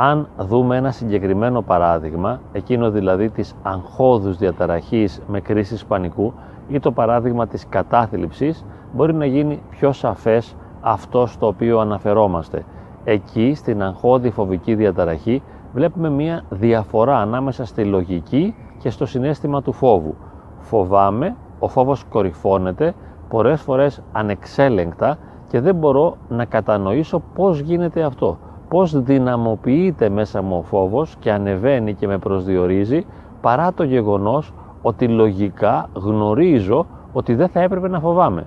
[0.00, 6.32] αν δούμε ένα συγκεκριμένο παράδειγμα, εκείνο δηλαδή της αγχώδους διαταραχής με κρίσεις πανικού
[6.68, 12.64] ή το παράδειγμα της κατάθλιψης, μπορεί να γίνει πιο σαφές αυτό στο οποίο αναφερόμαστε.
[13.04, 15.42] Εκεί, στην αγχώδη φοβική διαταραχή,
[15.72, 20.14] βλέπουμε μία διαφορά ανάμεσα στη λογική και στο συνέστημα του φόβου.
[20.58, 22.94] Φοβάμαι, ο φόβος κορυφώνεται,
[23.28, 25.18] πολλές φορές ανεξέλεγκτα
[25.48, 28.38] και δεν μπορώ να κατανοήσω πώς γίνεται αυτό.
[28.68, 33.06] Πώς δυναμοποιείται μέσα μου ο φόβος και ανεβαίνει και με προσδιορίζει
[33.40, 38.46] παρά το γεγονός ότι λογικά γνωρίζω ότι δεν θα έπρεπε να φοβάμαι.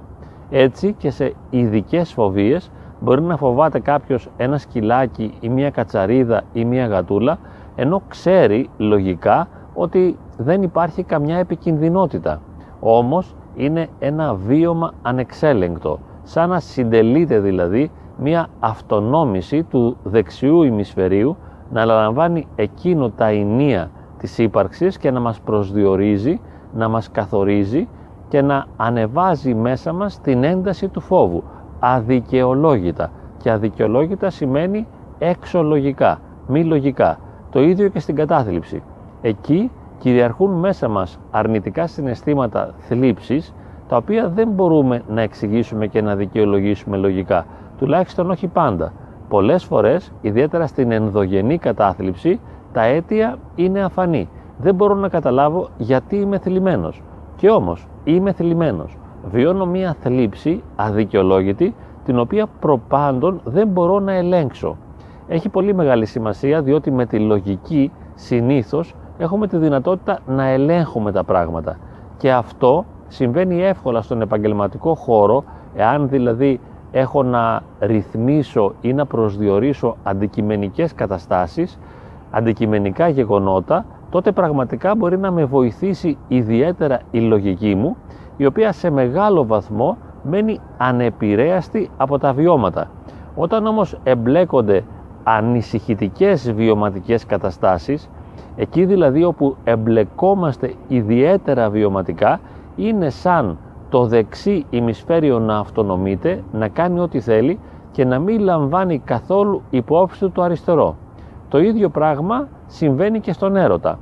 [0.50, 6.66] Έτσι και σε ειδικές φοβίες μπορεί να φοβάται κάποιος ένα σκυλάκι ή μια κατσαρίδα ή
[6.66, 7.38] μια γατούλα
[7.76, 12.42] ενώ ξέρει λογικά ότι δεν υπάρχει καμιά επικινδυνότητα.
[12.80, 21.38] Όμως είναι ένα βίωμα ανεξέλεγκτο, σαν να συντελείται δηλαδή μια αυτονόμηση του δεξιού ημισφαιρίου
[21.72, 26.40] να λαμβάνει εκείνο τα ενία της ύπαρξης και να μας προσδιορίζει,
[26.74, 27.88] να μας καθορίζει
[28.28, 31.44] και να ανεβάζει μέσα μας την ένταση του φόβου
[31.80, 34.88] αδικαιολόγητα και αδικαιολόγητα σημαίνει
[35.20, 37.18] εξολογικά, μη λογικά.
[37.52, 38.84] Το ίδιο και στην κατάθλιψη.
[39.22, 43.54] Εκεί κυριαρχούν μέσα μας αρνητικά συναισθήματα θλίψης
[43.88, 47.46] τα οποία δεν μπορούμε να εξηγήσουμε και να δικαιολογήσουμε λογικά,
[47.82, 48.94] τουλάχιστον όχι πάντα.
[49.30, 52.40] Πολλές φορές, ιδιαίτερα στην ενδογενή κατάθλιψη,
[52.74, 54.30] τα αίτια είναι αφανή.
[54.58, 57.04] Δεν μπορώ να καταλάβω γιατί είμαι θλιμμένος.
[57.36, 58.98] Και όμως είμαι θλιμμένος.
[59.32, 64.78] Βιώνω μία θλίψη αδικαιολόγητη την οποία προπάντων δεν μπορώ να ελέγξω.
[65.28, 71.24] Έχει πολύ μεγάλη σημασία διότι με τη λογική συνήθως έχουμε τη δυνατότητα να ελέγχουμε τα
[71.24, 71.78] πράγματα
[72.18, 75.44] και αυτό συμβαίνει εύκολα στον επαγγελματικό χώρο
[75.76, 76.60] εάν δηλαδή
[76.92, 81.80] έχω να ρυθμίσω ή να προσδιορίσω αντικειμενικές καταστάσεις,
[82.32, 87.98] αντικειμενικά γεγονότα, τότε πραγματικά μπορεί να με βοηθήσει ιδιαίτερα η λογική μου,
[88.38, 92.90] η οποία σε μεγάλο βαθμό μένει ανεπηρέαστη από τα βιώματα.
[93.36, 94.84] Όταν όμως εμπλέκονται
[95.24, 98.10] ανησυχητικές βιωματικές καταστάσεις,
[98.56, 102.40] εκεί δηλαδή όπου εμπλεκόμαστε ιδιαίτερα βιωματικά,
[102.76, 103.58] είναι σαν
[103.92, 107.60] το δεξί ημισφαίριο να αυτονομείται, να κάνει ό,τι θέλει
[107.92, 110.96] και να μην λαμβάνει καθόλου υπόψη του το αριστερό.
[111.50, 114.00] Το ίδιο πράγμα συμβαίνει και στον έρωτα,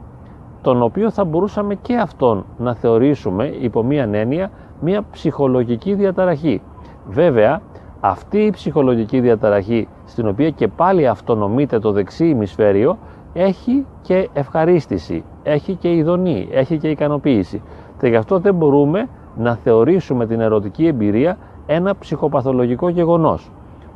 [0.61, 4.51] τον οποίο θα μπορούσαμε και αυτόν να θεωρήσουμε υπό μία έννοια
[4.81, 6.61] μία ψυχολογική διαταραχή.
[7.07, 7.61] Βέβαια,
[7.99, 12.97] αυτή η ψυχολογική διαταραχή, στην οποία και πάλι αυτονομείται το δεξί ημισφαίριο,
[13.33, 17.61] έχει και ευχαρίστηση, έχει και ειδονή, έχει και ικανοποίηση.
[17.99, 19.07] Και γι' αυτό δεν μπορούμε
[19.37, 23.51] να θεωρήσουμε την ερωτική εμπειρία ένα ψυχοπαθολογικό γεγονός.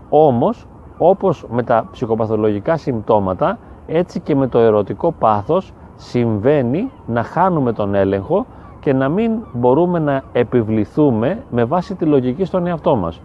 [0.10, 0.68] Όμως,
[0.98, 3.58] όπως με τα ψυχοπαθολογικά συμπτώματα,
[3.88, 8.46] έτσι και με το ερωτικό πάθος συμβαίνει να χάνουμε τον έλεγχο
[8.80, 13.22] και να μην μπορούμε να επιβληθούμε με βάση τη λογική στον εαυτό μας.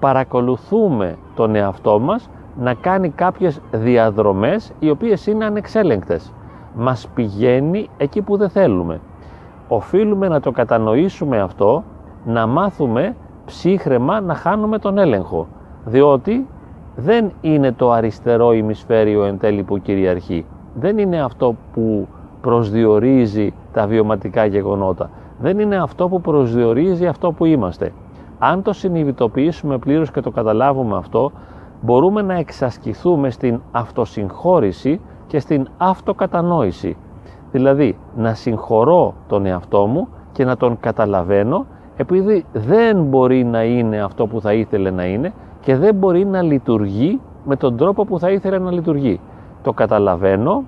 [0.00, 6.32] Παρακολουθούμε τον εαυτό μας να κάνει κάποιες διαδρομές οι οποίες είναι ανεξέλεγκτες.
[6.74, 9.00] Μας πηγαίνει εκεί που δεν θέλουμε.
[9.68, 11.84] Οφείλουμε να το κατανοήσουμε αυτό,
[12.24, 15.46] να μάθουμε ψύχρεμα να χάνουμε τον έλεγχο.
[15.84, 16.46] Διότι
[16.96, 20.46] δεν είναι το αριστερό ημισφαίριο εν τέλει που κυριαρχεί.
[20.74, 22.08] Δεν είναι αυτό που
[22.40, 25.10] προσδιορίζει τα βιωματικά γεγονότα.
[25.40, 27.92] Δεν είναι αυτό που προσδιορίζει αυτό που είμαστε.
[28.38, 31.32] Αν το συνειδητοποιήσουμε πλήρως και το καταλάβουμε αυτό,
[31.80, 36.96] μπορούμε να εξασκηθούμε στην αυτοσυγχώρηση και στην αυτοκατανόηση.
[37.52, 41.66] Δηλαδή, να συγχωρώ τον εαυτό μου και να τον καταλαβαίνω
[41.96, 46.42] επειδή δεν μπορεί να είναι αυτό που θα ήθελε να είναι και δεν μπορεί να
[46.42, 49.20] λειτουργεί με τον τρόπο που θα ήθελε να λειτουργεί.
[49.62, 50.64] Το καταλαβαίνω,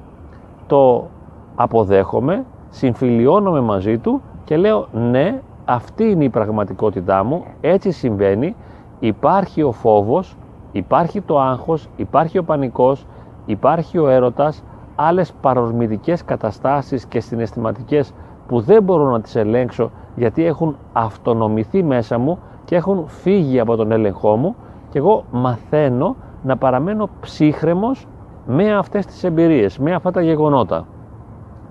[0.67, 1.07] το
[1.55, 8.57] αποδέχομαι, συμφιλιώνομαι μαζί του και λέω ναι, αυτή είναι η πραγματικότητά μου, έτσι συμβαίνει,
[9.01, 10.37] υπάρχει ο φόβος,
[10.73, 13.07] υπάρχει το άγχος, υπάρχει ο πανικός,
[13.47, 14.65] υπάρχει ο έρωτας,
[15.03, 18.15] άλλες παρορμητικές καταστάσεις και συναισθηματικές
[18.47, 23.77] που δεν μπορώ να τις ελέγξω γιατί έχουν αυτονομηθεί μέσα μου και έχουν φύγει από
[23.77, 24.55] τον έλεγχό μου
[24.91, 28.07] και εγώ μαθαίνω να παραμένω ψύχρεμος
[28.47, 30.87] με αυτές τις εμπειρίες, με αυτά τα γεγονότα.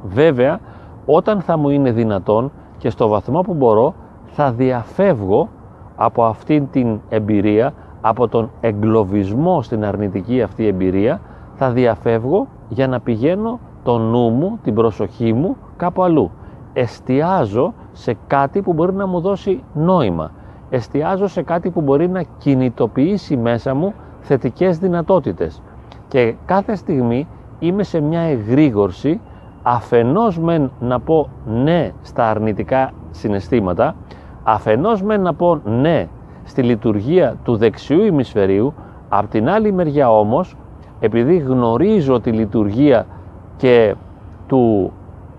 [0.03, 0.59] Βέβαια,
[1.05, 3.93] όταν θα μου είναι δυνατόν και στο βαθμό που μπορώ,
[4.25, 5.49] θα διαφεύγω
[5.95, 11.21] από αυτήν την εμπειρία, από τον εγκλωβισμό στην αρνητική αυτή εμπειρία,
[11.53, 16.31] θα διαφεύγω για να πηγαίνω το νου μου, την προσοχή μου κάπου αλλού.
[16.74, 20.31] Εστιάζω σε κάτι που μπορεί να μου δώσει νόημα.
[20.69, 25.62] Εστιάζω σε κάτι που μπορεί να κινητοποιήσει μέσα μου θετικές δυνατότητες.
[26.07, 27.27] και κάθε στιγμή
[27.60, 29.19] είμαι σε μια εγρήγορση
[29.63, 33.95] αφενός μεν να πω ναι στα αρνητικά συναισθήματα,
[34.44, 36.07] αφενός μεν να πω ναι
[36.44, 38.74] στη λειτουργία του δεξιού ημισφαιρίου,
[39.10, 40.56] απ' την άλλη μεριά όμως,
[40.99, 43.05] επειδή γνωρίζω τη λειτουργία
[43.57, 43.95] και
[44.47, 44.91] του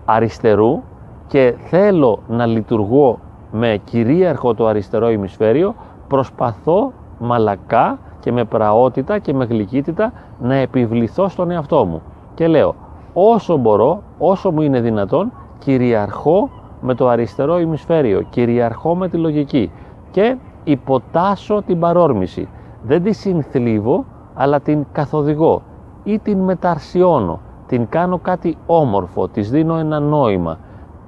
[0.04, 0.82] αριστερού
[1.26, 3.18] και θέλω να λειτουργώ
[3.52, 5.74] με κυρίαρχο το αριστερό ημισφαίριο,
[6.08, 12.02] προσπαθώ μαλακά και με πραότητα και με γλυκύτητα να επιβληθώ στον εαυτό μου.
[12.34, 12.74] Και λέω,
[13.12, 19.70] όσο μπορώ, όσο μου είναι δυνατόν, κυριαρχώ με το αριστερό ημισφαίριο, κυριαρχώ με τη λογική
[20.10, 22.48] και υποτάσω την παρόρμηση.
[22.82, 24.04] Δεν τη συνθλίβω,
[24.34, 25.62] αλλά την καθοδηγώ
[26.04, 30.58] ή την μεταρσιώνω, την κάνω κάτι όμορφο, της δίνω ένα νόημα,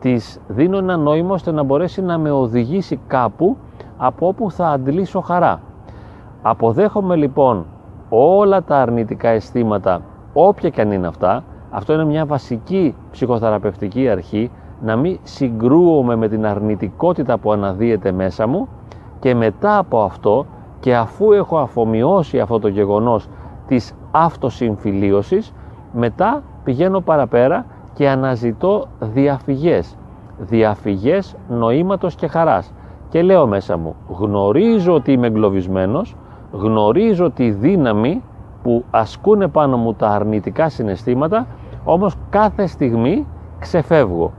[0.01, 3.57] της δίνω ένα νόημα ώστε να μπορέσει να με οδηγήσει κάπου
[3.97, 5.61] από όπου θα αντλήσω χαρά.
[6.43, 7.67] Αποδέχομαι λοιπόν
[8.09, 10.01] όλα τα αρνητικά αισθήματα,
[10.33, 14.51] όποια και αν είναι αυτά, αυτό είναι μια βασική ψυχοθεραπευτική αρχή,
[14.83, 18.69] να μην συγκρούομαι με την αρνητικότητα που αναδύεται μέσα μου
[19.21, 20.47] και μετά από αυτό
[20.83, 23.29] και αφού έχω αφομοιώσει αυτό το γεγονός
[23.67, 25.53] της αυτοσυμφιλίωσης,
[25.93, 29.97] μετά πηγαίνω παραπέρα και αναζητώ διαφυγές,
[30.39, 32.73] διαφυγές νοήματος και χαράς.
[33.09, 36.17] Και λέω μέσα μου, γνωρίζω ότι είμαι εγκλωβισμένος,
[36.53, 38.23] γνωρίζω τη δύναμη
[38.63, 41.47] που ασκούν πάνω μου τα αρνητικά συναισθήματα,
[41.85, 43.27] όμως κάθε στιγμή
[43.59, 44.33] ξεφεύγω.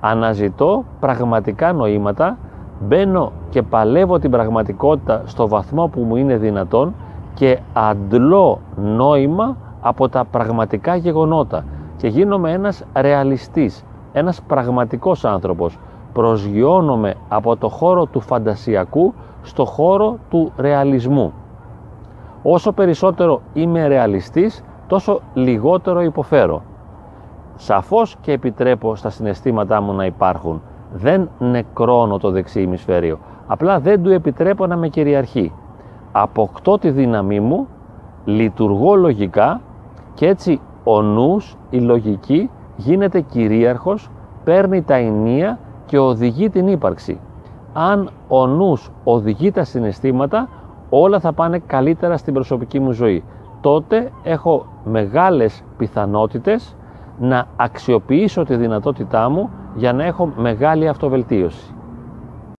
[0.00, 2.38] Αναζητώ πραγματικά νοήματα,
[2.80, 6.94] μπαίνω και παλεύω την πραγματικότητα στο βαθμό που μου είναι δυνατόν
[7.34, 11.64] και αντλώ νόημα από τα πραγματικά γεγονότα
[11.96, 15.78] και γίνομαι ένας ρεαλιστής, ένας πραγματικός άνθρωπος.
[16.12, 21.32] Προσγειώνομαι από το χώρο του φαντασιακού στο χώρο του ρεαλισμού.
[22.42, 26.62] Όσο περισσότερο είμαι ρεαλιστής, τόσο λιγότερο υποφέρω.
[27.54, 30.62] Σαφώς και επιτρέπω στα συναισθήματά μου να υπάρχουν.
[30.92, 33.18] Δεν νεκρώνω το δεξί ημισφαίριο.
[33.46, 35.52] Απλά δεν του επιτρέπω να με κυριαρχεί.
[36.12, 37.66] Αποκτώ τη δύναμή μου,
[38.24, 39.60] λειτουργώ λογικά
[40.14, 44.10] και έτσι ο νους, η λογική, γίνεται κυρίαρχος,
[44.44, 47.20] παίρνει τα ενία και οδηγεί την ύπαρξη.
[47.72, 50.48] Αν ο νους οδηγεί τα συναισθήματα,
[50.90, 53.24] όλα θα πάνε καλύτερα στην προσωπική μου ζωή.
[53.60, 56.76] Τότε έχω μεγάλες πιθανότητες
[57.18, 61.75] να αξιοποιήσω τη δυνατότητά μου για να έχω μεγάλη αυτοβελτίωση.